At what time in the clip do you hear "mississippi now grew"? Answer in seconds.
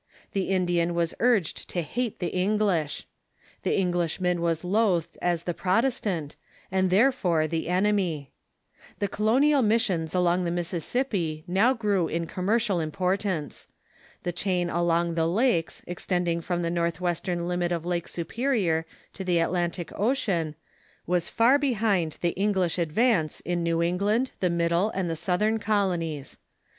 10.53-12.07